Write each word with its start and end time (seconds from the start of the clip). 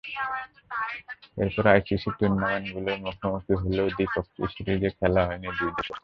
এরপর 1.37 1.65
আইসিসির 1.67 2.13
টুর্নামেন্টগুলোয় 2.19 2.99
মুখোমুখি 3.03 3.53
হলেও 3.61 3.87
দ্বিপক্ষীয় 3.97 4.47
সিরিজে 4.53 4.89
খেলা 4.97 5.21
হয়নি 5.27 5.47
দুই 5.57 5.71
দেশের। 5.75 5.97